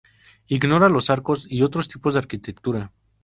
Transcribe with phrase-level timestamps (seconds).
[0.47, 2.91] Ignora los arcos y otros tipos de arquitectura.